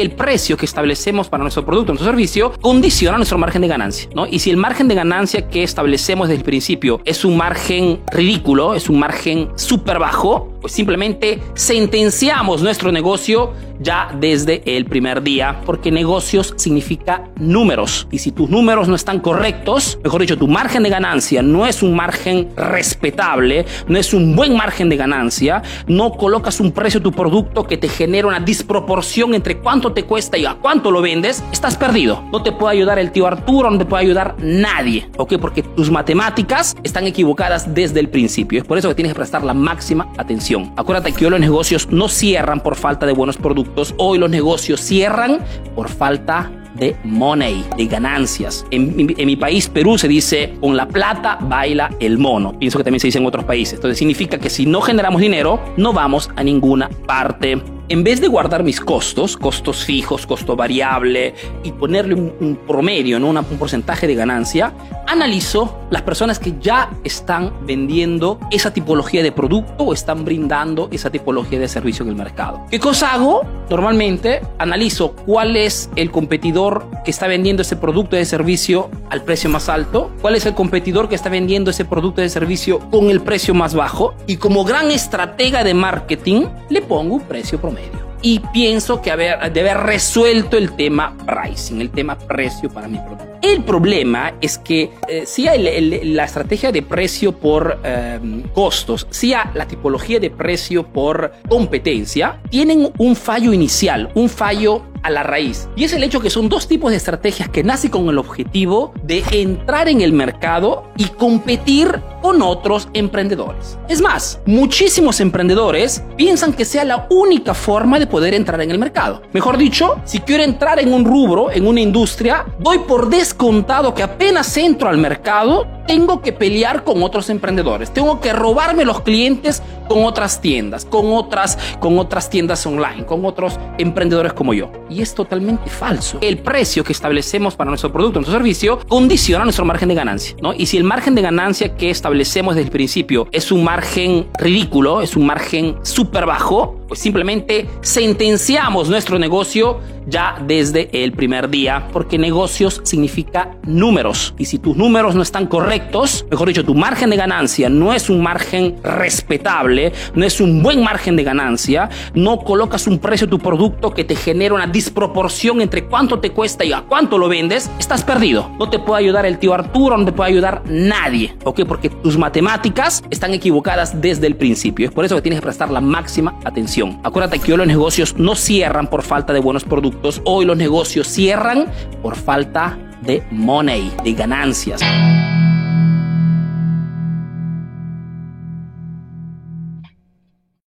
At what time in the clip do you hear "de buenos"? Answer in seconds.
43.06-43.36, 179.32-179.64